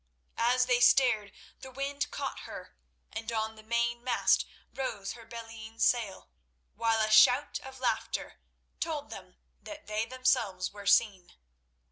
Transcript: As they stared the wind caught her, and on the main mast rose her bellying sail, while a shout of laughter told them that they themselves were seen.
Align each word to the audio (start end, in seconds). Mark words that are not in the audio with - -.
As 0.39 0.65
they 0.65 0.79
stared 0.79 1.31
the 1.59 1.69
wind 1.69 2.09
caught 2.09 2.39
her, 2.39 2.75
and 3.13 3.31
on 3.31 3.55
the 3.55 3.61
main 3.61 4.03
mast 4.03 4.47
rose 4.73 5.11
her 5.13 5.27
bellying 5.27 5.77
sail, 5.77 6.31
while 6.73 6.97
a 7.01 7.11
shout 7.11 7.59
of 7.59 7.79
laughter 7.79 8.39
told 8.79 9.11
them 9.11 9.35
that 9.61 9.85
they 9.85 10.07
themselves 10.07 10.71
were 10.71 10.87
seen. 10.87 11.33